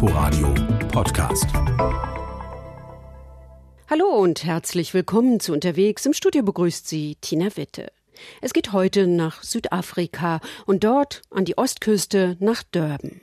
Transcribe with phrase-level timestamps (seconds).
[0.00, 0.54] Inforadio
[0.92, 1.46] Podcast.
[3.90, 6.06] Hallo und herzlich willkommen zu Unterwegs.
[6.06, 7.90] Im Studio begrüßt Sie Tina Witte.
[8.40, 13.20] Es geht heute nach Südafrika und dort an die Ostküste nach Durban.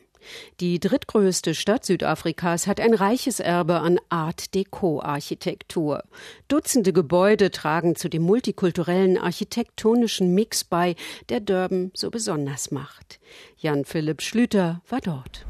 [0.60, 6.04] Die drittgrößte Stadt Südafrikas hat ein reiches Erbe an Art Deco-Architektur.
[6.50, 10.98] Dutzende Gebäude tragen zu dem multikulturellen architektonischen Mix bei,
[11.30, 13.22] der Durban so besonders macht.
[13.56, 15.46] Jan Philipp Schlüter war dort.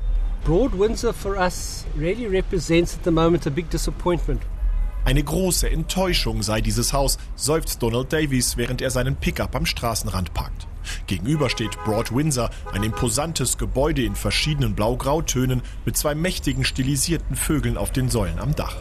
[0.46, 4.44] Broad Windsor for us really represents at the moment a big disappointment.
[5.04, 10.36] Eine große Enttäuschung sei dieses Haus, seufzt Donald Davies, während er seinen Pickup am Straßenrand
[10.36, 10.68] parkt.
[11.08, 17.76] Gegenüber steht Broad Windsor, ein imposantes Gebäude in verschiedenen Blau-Grau-Tönen mit zwei mächtigen stilisierten Vögeln
[17.76, 18.76] auf den Säulen am Dach.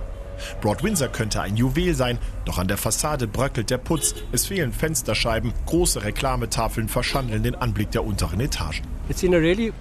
[0.60, 4.72] Broad Windsor könnte ein Juwel sein, doch an der Fassade bröckelt der Putz, es fehlen
[4.72, 8.82] Fensterscheiben, große Reklametafeln verschandeln den Anblick der unteren Etagen.
[9.22, 9.72] Really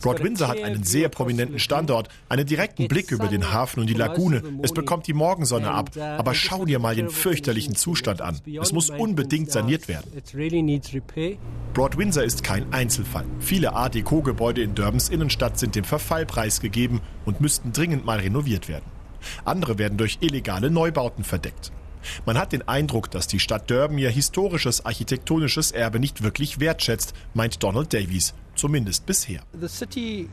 [0.00, 3.94] Broad Windsor hat einen sehr prominenten Standort, einen direkten Blick über den Hafen und die
[3.94, 4.42] Lagune.
[4.62, 5.90] Es bekommt die Morgensonne ab.
[5.96, 8.40] uh, Aber schau dir mal den fürchterlichen Zustand an.
[8.60, 10.12] Es muss unbedingt saniert werden.
[11.74, 13.24] Broad Windsor ist kein Einzelfall.
[13.40, 18.68] Viele Art Deco-Gebäude in Durbans Innenstadt sind dem Verfall preisgegeben und müssten dringend mal renoviert
[18.68, 18.97] werden.
[19.44, 21.72] Andere werden durch illegale Neubauten verdeckt.
[22.26, 27.12] Man hat den Eindruck, dass die Stadt Durban ihr historisches architektonisches Erbe nicht wirklich wertschätzt,
[27.34, 29.42] meint Donald Davies, zumindest bisher.
[29.52, 30.28] Die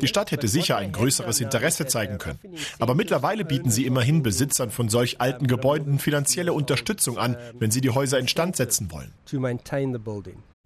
[0.00, 2.38] Die Stadt hätte sicher ein größeres Interesse zeigen können.
[2.78, 7.80] Aber mittlerweile bieten sie immerhin Besitzern von solch alten Gebäuden finanzielle Unterstützung an, wenn sie
[7.80, 9.12] die Häuser instand setzen wollen.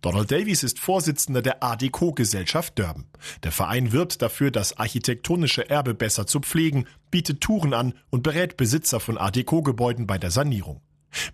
[0.02, 3.06] Donald Davies ist Vorsitzender der ADECO-Gesellschaft Durban.
[3.42, 8.56] Der Verein wirbt dafür, das architektonische Erbe besser zu pflegen, bietet Touren an und berät
[8.56, 10.82] Besitzer von ADECO-Gebäuden bei der Sanierung.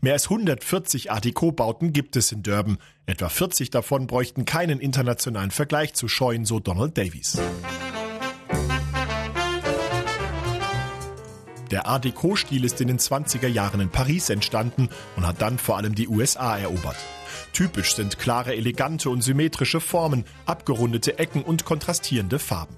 [0.01, 2.79] Mehr als 140 ADECO-Bauten gibt es in Durban.
[3.05, 7.39] Etwa 40 davon bräuchten keinen internationalen Vergleich zu scheuen, so Donald Davies.
[11.73, 15.79] Der Art Deco-Stil ist in den 20er Jahren in Paris entstanden und hat dann vor
[15.79, 16.97] allem die USA erobert.
[17.53, 22.77] Typisch sind klare, elegante und symmetrische Formen, abgerundete Ecken und kontrastierende Farben.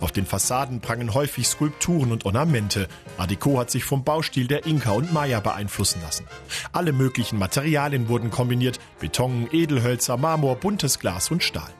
[0.00, 2.88] Auf den Fassaden prangen häufig Skulpturen und Ornamente.
[3.28, 6.26] Deco hat sich vom Baustil der Inka und Maya beeinflussen lassen.
[6.72, 11.70] Alle möglichen Materialien wurden kombiniert: Beton, Edelhölzer, Marmor, buntes Glas und Stahl.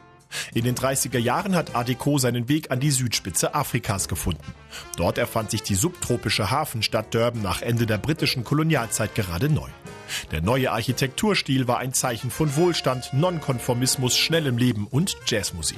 [0.53, 4.53] In den 30er Jahren hat Art seinen Weg an die Südspitze Afrikas gefunden.
[4.97, 9.69] Dort erfand sich die subtropische Hafenstadt Durban nach Ende der britischen Kolonialzeit gerade neu.
[10.31, 15.77] Der neue Architekturstil war ein Zeichen von Wohlstand, Nonkonformismus, schnellem Leben und Jazzmusik.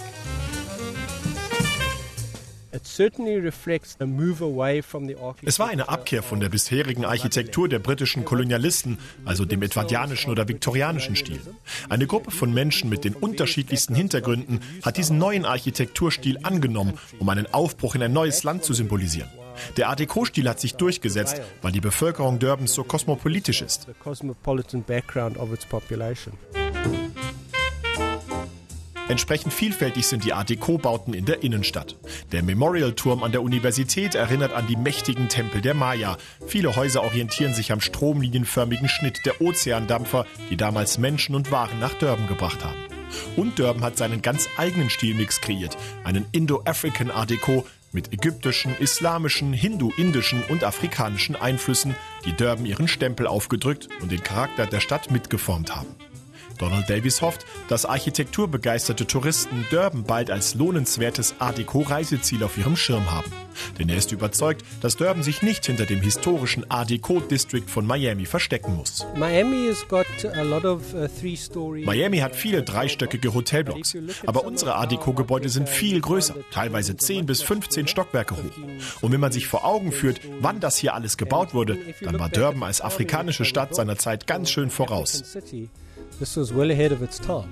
[2.71, 2.99] Es
[5.59, 11.15] war eine Abkehr von der bisherigen Architektur der britischen Kolonialisten, also dem edwardianischen oder viktorianischen
[11.15, 11.41] Stil.
[11.89, 17.51] Eine Gruppe von Menschen mit den unterschiedlichsten Hintergründen hat diesen neuen Architekturstil angenommen, um einen
[17.53, 19.29] Aufbruch in ein neues Land zu symbolisieren.
[19.77, 23.87] Der Art Deco-Stil hat sich durchgesetzt, weil die Bevölkerung Durbans so kosmopolitisch ist.
[29.09, 31.95] Entsprechend vielfältig sind die Art Deco-Bauten in der Innenstadt.
[32.31, 36.15] Der Memorial-Turm an der Universität erinnert an die mächtigen Tempel der Maya.
[36.45, 41.95] Viele Häuser orientieren sich am stromlinienförmigen Schnitt der Ozeandampfer, die damals Menschen und Waren nach
[41.95, 42.77] Durban gebracht haben.
[43.35, 49.53] Und Durban hat seinen ganz eigenen Stilmix kreiert, einen Indo-African Art Deco mit ägyptischen, islamischen,
[49.53, 51.95] hindu-indischen und afrikanischen Einflüssen,
[52.25, 55.95] die Durban ihren Stempel aufgedrückt und den Charakter der Stadt mitgeformt haben.
[56.59, 63.09] Donald Davies hofft, dass architekturbegeisterte Touristen Durban bald als lohnenswertes Art Deco-Reiseziel auf ihrem Schirm
[63.09, 63.31] haben.
[63.79, 68.25] Denn er ist überzeugt, dass Durban sich nicht hinter dem historischen Art Deco-District von Miami
[68.25, 69.05] verstecken muss.
[69.15, 69.71] Miami,
[71.53, 77.25] uh, Miami hat viele dreistöckige Hotelblocks, aber unsere Art Deco-Gebäude sind viel größer, teilweise 10
[77.25, 78.99] bis 15 Stockwerke hoch.
[79.01, 82.29] Und wenn man sich vor Augen führt, wann das hier alles gebaut wurde, dann war
[82.29, 85.23] Durban als afrikanische Stadt seiner Zeit ganz schön voraus.
[86.17, 87.49] This was well ahead of its time.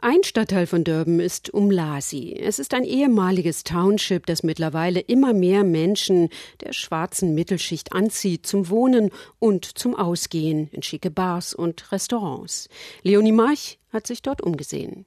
[0.00, 2.32] Ein Stadtteil von Durban ist Umlasi.
[2.32, 6.28] Es ist ein ehemaliges Township, das mittlerweile immer mehr Menschen
[6.60, 9.10] der schwarzen Mittelschicht anzieht zum Wohnen
[9.40, 12.68] und zum Ausgehen in schicke Bars und Restaurants.
[13.02, 15.04] Leonie March hat sich dort umgesehen.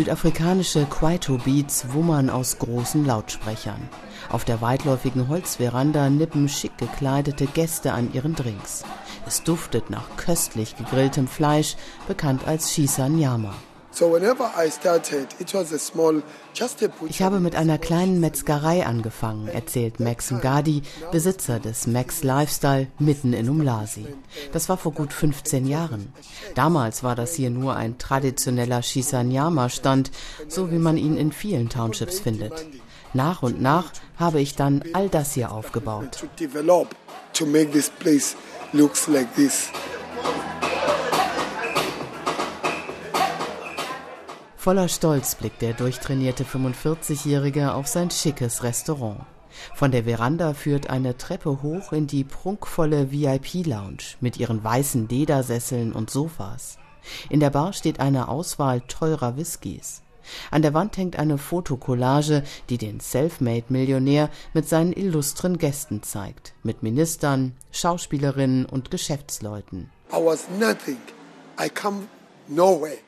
[0.00, 3.86] Südafrikanische Kwaito Beats wummern aus großen Lautsprechern.
[4.30, 8.82] Auf der weitläufigen Holzveranda nippen schick gekleidete Gäste an ihren Drinks.
[9.26, 11.76] Es duftet nach köstlich gegrilltem Fleisch,
[12.08, 13.52] bekannt als Shisa Nyama.
[17.08, 23.32] Ich habe mit einer kleinen Metzgerei angefangen, erzählt Max Ngadi, Besitzer des Max Lifestyle mitten
[23.32, 24.06] in Umlasi.
[24.52, 26.12] Das war vor gut 15 Jahren.
[26.54, 30.10] Damals war das hier nur ein traditioneller Shisanyama-Stand,
[30.48, 32.66] so wie man ihn in vielen Townships findet.
[33.12, 36.24] Nach und nach habe ich dann all das hier aufgebaut.
[37.34, 38.36] To make this place
[38.72, 39.70] looks like this.
[44.60, 49.24] Voller Stolz blickt der durchtrainierte 45-Jährige auf sein schickes Restaurant.
[49.74, 55.94] Von der Veranda führt eine Treppe hoch in die prunkvolle VIP-Lounge mit ihren weißen Ledersesseln
[55.94, 56.76] und Sofas.
[57.30, 60.02] In der Bar steht eine Auswahl teurer Whiskys.
[60.50, 66.82] An der Wand hängt eine Fotokollage, die den Selfmade-Millionär mit seinen illustren Gästen zeigt, mit
[66.82, 69.90] Ministern, Schauspielerinnen und Geschäftsleuten.
[70.12, 70.98] I was nothing.
[71.58, 72.02] I come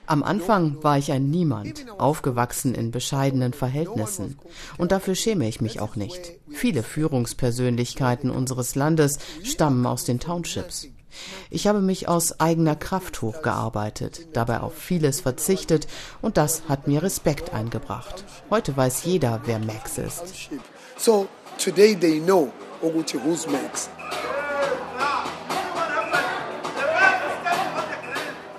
[0.07, 4.39] am Anfang war ich ein Niemand, aufgewachsen in bescheidenen Verhältnissen.
[4.79, 6.33] Und dafür schäme ich mich auch nicht.
[6.51, 10.89] Viele Führungspersönlichkeiten unseres Landes stammen aus den Townships.
[11.51, 15.87] Ich habe mich aus eigener Kraft hochgearbeitet, dabei auf vieles verzichtet
[16.23, 18.25] und das hat mir Respekt eingebracht.
[18.51, 20.51] Heute weiß jeder, wer Max ist.
[20.97, 21.29] So
[21.59, 22.51] today they know
[22.83, 23.91] Oguchi who's Max.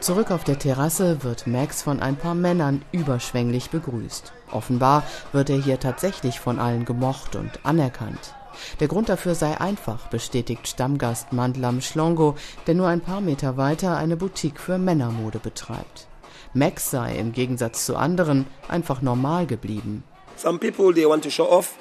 [0.04, 4.34] Zurück auf der Terrasse wird Max von ein paar Männern überschwänglich begrüßt.
[4.52, 8.36] Offenbar wird er hier tatsächlich von allen gemocht und anerkannt.
[8.82, 12.36] Der Grund dafür sei einfach, bestätigt Stammgast Mandlam Schlongo,
[12.68, 16.08] der nur ein paar Meter weiter eine Boutique für Männermode betreibt.
[16.54, 20.04] Max sei im Gegensatz zu anderen einfach normal geblieben.
[20.36, 21.78] Some people they want to show off.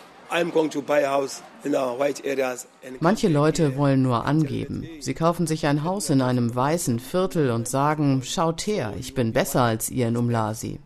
[3.01, 4.89] Manche Leute wollen nur angeben.
[5.01, 9.33] Sie kaufen sich ein Haus in einem weißen Viertel und sagen, schaut her, ich bin
[9.33, 10.81] besser als ihr in Umlasi.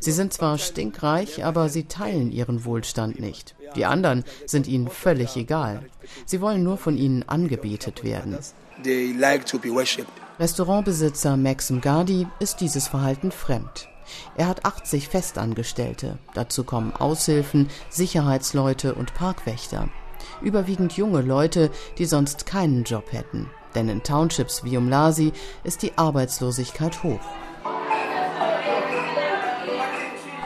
[0.00, 3.54] Sie sind zwar stinkreich, aber sie teilen ihren Wohlstand nicht.
[3.76, 5.82] Die anderen sind ihnen völlig egal.
[6.24, 8.38] Sie wollen nur von ihnen angebetet werden.
[10.38, 13.88] Restaurantbesitzer Maxim Gardi ist dieses Verhalten fremd.
[14.36, 16.18] Er hat 80 Festangestellte.
[16.34, 19.88] Dazu kommen Aushilfen, Sicherheitsleute und Parkwächter.
[20.42, 23.50] Überwiegend junge Leute, die sonst keinen Job hätten.
[23.74, 25.32] Denn in Townships wie Umlasi
[25.64, 27.20] ist die Arbeitslosigkeit hoch.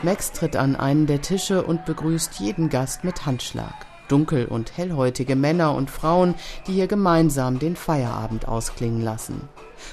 [0.02, 3.86] Max tritt an einen der Tische und begrüßt jeden Gast mit Handschlag.
[4.12, 6.34] Dunkel- und hellhäutige Männer und Frauen,
[6.66, 9.48] die hier gemeinsam den Feierabend ausklingen lassen.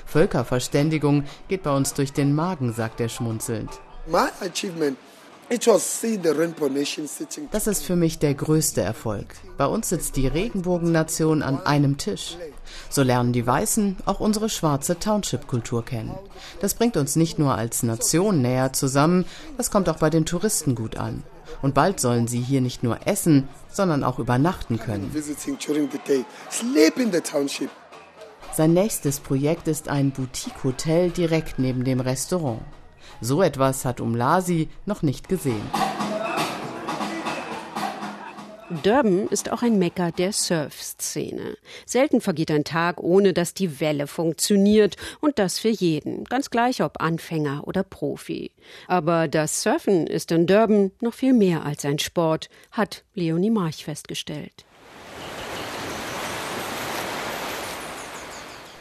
[0.06, 3.69] Völkerverständigung geht bei uns durch den Magen, sagt er schmunzelnd.
[7.51, 9.27] Das ist für mich der größte Erfolg.
[9.57, 12.38] Bei uns sitzt die Regenbogennation an einem Tisch.
[12.89, 16.13] So lernen die Weißen auch unsere schwarze Township-Kultur kennen.
[16.60, 19.24] Das bringt uns nicht nur als Nation näher zusammen,
[19.57, 21.24] das kommt auch bei den Touristen gut an.
[21.61, 25.11] Und bald sollen sie hier nicht nur essen, sondern auch übernachten können.
[28.53, 32.61] Sein nächstes Projekt ist ein Boutique-Hotel direkt neben dem Restaurant.
[33.21, 35.61] So etwas hat Umlasi noch nicht gesehen.
[38.83, 41.57] Durban ist auch ein Mecker der Surf-Szene.
[41.88, 46.83] Selten vergeht ein Tag, ohne dass die Welle funktioniert und das für jeden, ganz gleich
[46.83, 48.51] ob Anfänger oder Profi.
[48.88, 53.86] Aber das Surfen ist in Durban noch viel mehr als ein Sport, hat Leonie March
[53.86, 54.66] festgestellt.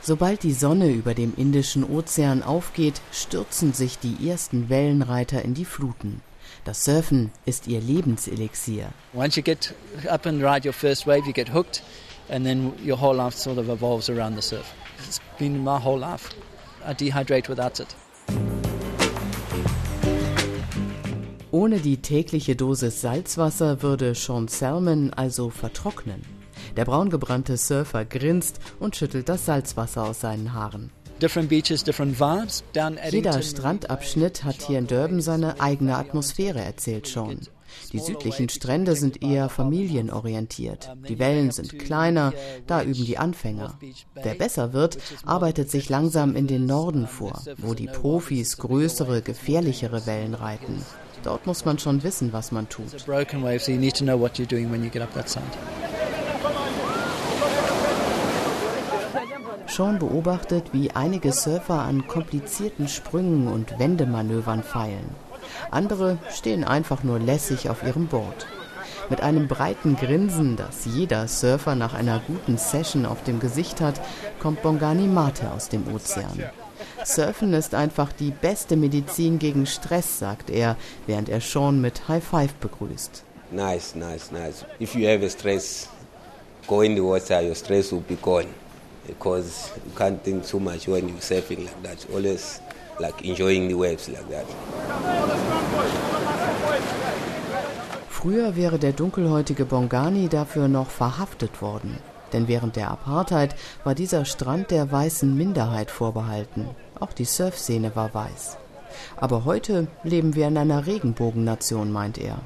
[0.02, 5.64] Sobald die Sonne über dem Indischen Ozean aufgeht, stürzen sich die ersten Wellenreiter in die
[5.64, 6.20] Fluten.
[6.64, 8.88] Das Surfen ist ihr Lebenselixier.
[9.14, 9.74] Once you get
[10.08, 11.82] up and ride your first wave, you get hooked,
[12.28, 14.66] and then your whole life sort of evolves around the surf.
[15.06, 16.30] It's been my whole life.
[16.86, 17.94] I dehydrate without it.
[21.50, 26.22] Ohne die tägliche Dosis Salzwasser würde Sean Salmon also vertrocknen.
[26.76, 30.90] Der braungebrannte Surfer grinst und schüttelt das Salzwasser aus seinen Haaren.
[33.10, 37.40] Jeder Strandabschnitt hat hier in Durban seine eigene Atmosphäre, erzählt Sean.
[37.92, 40.90] Die südlichen Strände sind eher familienorientiert.
[41.08, 42.32] Die Wellen sind kleiner,
[42.66, 43.78] da üben die Anfänger.
[44.14, 50.06] Wer besser wird, arbeitet sich langsam in den Norden vor, wo die Profis größere, gefährlichere
[50.06, 50.84] Wellen reiten.
[51.22, 53.06] Dort muss man schon wissen, was man tut.
[59.78, 65.14] Sean beobachtet, wie einige Surfer an komplizierten Sprüngen und Wendemanövern feilen.
[65.70, 68.48] Andere stehen einfach nur lässig auf ihrem Board.
[69.08, 74.00] Mit einem breiten Grinsen, das jeder Surfer nach einer guten Session auf dem Gesicht hat,
[74.40, 76.42] kommt Bongani Mate aus dem Ozean.
[77.04, 80.74] Surfen ist einfach die beste Medizin gegen Stress, sagt er,
[81.06, 83.22] während er Sean mit High Five begrüßt.
[83.52, 84.64] Nice, nice, nice.
[84.80, 85.88] If you have a stress,
[86.66, 88.48] go in the water, your stress will be gone.
[89.08, 92.06] Because you can't think too much when you're surfing like that.
[92.14, 92.60] Always
[93.00, 94.46] like enjoying the waves like that.
[98.10, 101.98] Früher wäre der dunkelhäutige Bongani dafür noch verhaftet worden.
[102.32, 106.68] Denn während der Apartheid war dieser Strand der weißen Minderheit vorbehalten.
[107.00, 108.58] Auch die Surfszene war weiß.
[109.16, 112.40] Aber heute leben wir in einer Regenbogennation, meint er.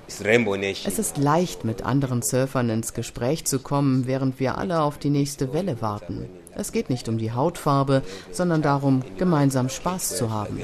[0.87, 5.11] Es ist leicht, mit anderen Surfern ins Gespräch zu kommen, während wir alle auf die
[5.11, 6.29] nächste Welle warten.
[6.55, 10.59] Es geht nicht um die Hautfarbe, sondern darum, gemeinsam Spaß zu haben.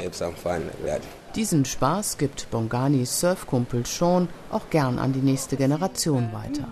[1.35, 6.68] Diesen Spaß gibt Bonganis Surfkumpel Sean auch gern an die nächste Generation weiter.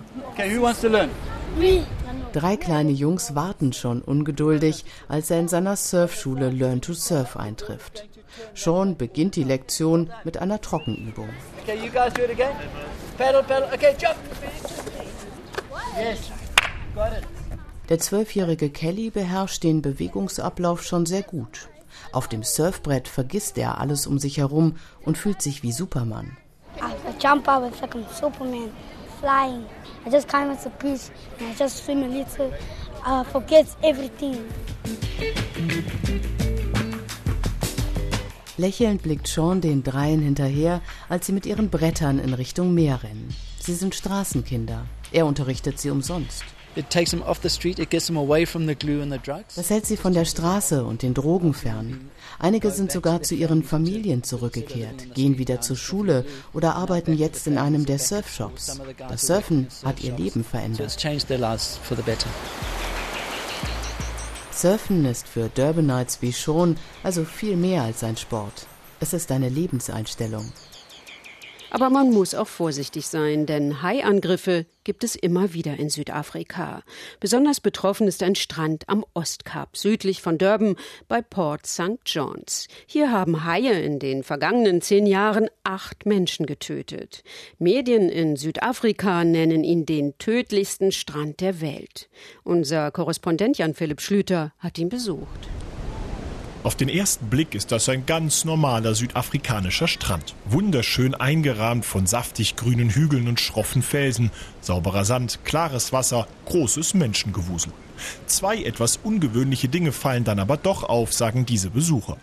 [2.37, 8.07] Drei kleine Jungs warten schon ungeduldig, als er in seiner Surfschule Learn to Surf eintrifft.
[8.53, 11.31] Schon beginnt die Lektion mit einer Trockenübung.
[11.63, 12.55] Okay, you guys do it again.
[13.17, 13.69] Paddle, paddle.
[13.73, 14.17] Okay, jump.
[15.99, 16.31] Yes.
[16.95, 17.27] Got it.
[17.89, 21.71] Der zwölfjährige Kelly beherrscht den Bewegungsablauf schon sehr gut.
[22.13, 24.77] Auf dem Surfbrett vergisst er alles um sich herum
[25.07, 26.37] und fühlt sich wie Superman.
[26.77, 28.69] I jump up, it's like I'm Superman,
[29.21, 29.67] flying.
[30.05, 32.53] I just climb at the beach and I just swim a little.
[33.05, 34.45] I forget everything.
[38.59, 43.35] Lächelnd blickt Sean den Dreien hinterher, als sie mit ihren Brettern in Richtung Meer rennen.
[43.61, 44.87] Sie sind Straßenkinder.
[45.13, 46.45] Er unterrichtet sie umsonst.
[49.55, 52.11] Das hält sie von der Straße und den Drogen fern.
[52.39, 57.57] Einige sind sogar zu ihren Familien zurückgekehrt, gehen wieder zur Schule oder arbeiten jetzt in
[57.57, 58.79] einem der Surfshops.
[58.99, 60.97] Das Surfen hat ihr Leben verändert.
[64.53, 68.67] Surfen ist für Durbanites wie schon also viel mehr als ein Sport.
[69.01, 70.51] Es ist eine Lebenseinstellung.
[71.71, 76.83] Aber man muss auch vorsichtig sein, denn Haiangriffe gibt es immer wieder in Südafrika.
[77.19, 80.77] Besonders betroffen ist ein Strand am Ostkap, südlich von Durban
[81.09, 81.99] bei Port St.
[82.07, 82.69] John's.
[82.87, 87.25] Hier haben Haie in den vergangenen zehn Jahren acht Menschen getötet.
[87.59, 92.09] Medien in Südafrika nennen ihn den tödlichsten Strand der Welt.
[92.45, 95.49] Unser Korrespondent Jan Philipp Schlüter hat ihn besucht.
[96.67, 100.35] Auf den ersten Blick ist das ein ganz normaler südafrikanischer Strand.
[100.47, 104.33] Wunderschön eingerahmt von saftig grünen Hügeln und schroffen Felsen,
[104.63, 107.73] sauberer Sand, klares Wasser, großes Menschengewusel.
[108.27, 112.17] Zwei etwas ungewöhnliche Dinge fallen dann aber doch auf, sagen diese Besucher.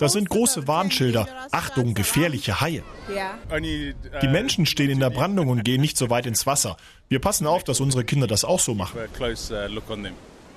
[0.00, 1.28] Das sind große Warnschilder.
[1.52, 2.82] Achtung, gefährliche Haie.
[4.20, 6.76] Die Menschen stehen in der Brandung und gehen nicht so weit ins Wasser.
[7.08, 8.98] Wir passen auf, dass unsere Kinder das auch so machen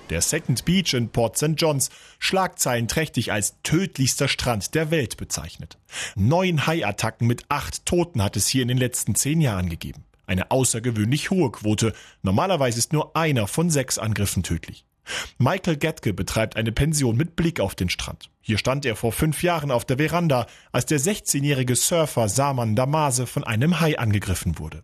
[0.09, 1.53] der Second Beach in Port St.
[1.57, 5.77] John's, schlagzeilenträchtig als tödlichster Strand der Welt bezeichnet.
[6.15, 10.03] Neun Haiattacken mit acht Toten hat es hier in den letzten zehn Jahren gegeben.
[10.25, 11.93] Eine außergewöhnlich hohe Quote.
[12.21, 14.85] Normalerweise ist nur einer von sechs Angriffen tödlich.
[15.37, 18.29] Michael Getke betreibt eine Pension mit Blick auf den Strand.
[18.41, 23.25] Hier stand er vor fünf Jahren auf der Veranda, als der 16-jährige Surfer Saman Damase
[23.25, 24.83] von einem Hai angegriffen wurde.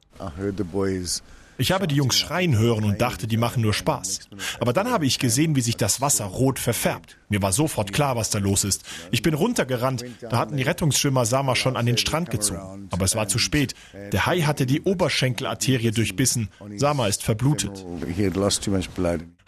[1.58, 4.22] Ich habe die Jungs schreien hören und dachte, die machen nur Spaß.
[4.60, 7.18] Aber dann habe ich gesehen, wie sich das Wasser rot verfärbt.
[7.30, 8.84] Mir war sofort klar, was da los ist.
[9.12, 10.06] Ich bin runtergerannt.
[10.22, 12.90] Da hatten die Rettungsschwimmer Sama schon an den Strand gezogen.
[12.92, 13.76] Aber es war zu spät.
[14.12, 16.50] Der Hai hatte die Oberschenkelarterie durchbissen.
[16.76, 17.86] Sama ist verblutet.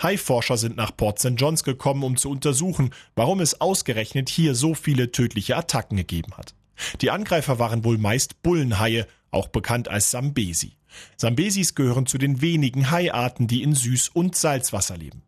[0.01, 1.33] Haiforscher sind nach Port St.
[1.38, 6.53] John's gekommen, um zu untersuchen, warum es ausgerechnet hier so viele tödliche Attacken gegeben hat.
[7.01, 10.77] Die Angreifer waren wohl meist Bullenhaie, auch bekannt als Sambesi.
[11.17, 15.24] Sambesis gehören zu den wenigen Haiarten, die in Süß- und Salzwasser leben.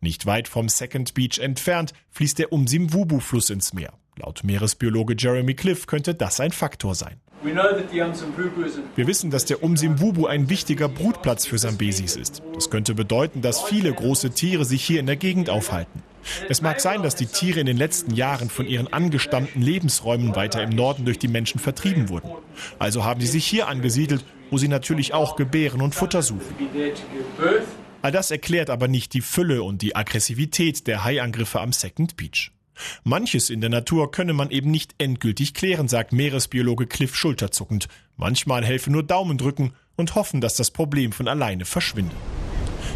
[0.00, 3.92] Nicht weit vom Second Beach entfernt fließt der Umsimwubu-Fluss ins Meer.
[4.18, 7.20] Laut Meeresbiologe Jeremy Cliff könnte das ein Faktor sein.
[7.42, 12.42] Wir wissen, dass der Umsimwubu ein wichtiger Brutplatz für Sambesis ist.
[12.54, 16.02] Das könnte bedeuten, dass viele große Tiere sich hier in der Gegend aufhalten.
[16.48, 20.62] Es mag sein, dass die Tiere in den letzten Jahren von ihren angestammten Lebensräumen weiter
[20.62, 22.30] im Norden durch die Menschen vertrieben wurden.
[22.78, 26.54] Also haben sie sich hier angesiedelt wo sie natürlich auch gebären und Futter suchen.
[28.02, 32.52] All das erklärt aber nicht die Fülle und die Aggressivität der Haiangriffe am Second Beach.
[33.04, 37.88] Manches in der Natur könne man eben nicht endgültig klären, sagt Meeresbiologe Cliff schulterzuckend.
[38.16, 42.16] Manchmal helfe nur Daumen drücken und hoffen, dass das Problem von alleine verschwindet.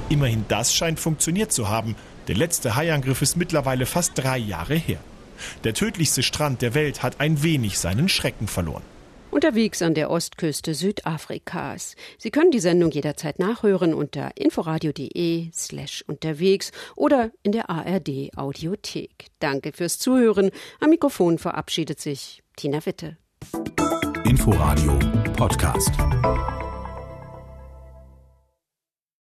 [0.09, 1.97] Immerhin das scheint funktioniert zu haben.
[2.29, 4.99] Der letzte Haiangriff ist mittlerweile fast drei Jahre her.
[5.65, 8.83] Der tödlichste Strand der Welt hat ein wenig seinen Schrecken verloren.
[9.31, 11.97] Unterwegs an der Ostküste Südafrikas.
[12.19, 19.27] Sie können die Sendung jederzeit nachhören unter inforadio.de slash unterwegs oder in der ARD Audiothek.
[19.39, 20.51] Danke fürs Zuhören.
[20.81, 23.17] Am Mikrofon verabschiedet sich Tina Witte.
[24.25, 24.99] Inforadio
[25.37, 25.93] Podcast.